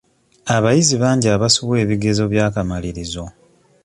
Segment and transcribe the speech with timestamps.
[0.55, 3.23] Abayizi bangi abaasubwa ebigezo by'akamalirizo.